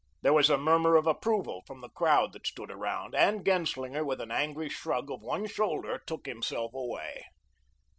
There 0.23 0.33
was 0.33 0.49
a 0.49 0.57
murmur 0.57 0.95
of 0.95 1.05
approval 1.05 1.61
from 1.67 1.81
the 1.81 1.89
crowd 1.89 2.33
that 2.33 2.47
stood 2.47 2.71
around, 2.71 3.13
and 3.13 3.45
Genslinger, 3.45 4.03
with 4.03 4.19
an 4.19 4.31
angry 4.31 4.67
shrug 4.67 5.11
of 5.11 5.21
one 5.21 5.45
shoulder, 5.45 6.01
took 6.07 6.25
himself 6.25 6.73
away. 6.73 7.25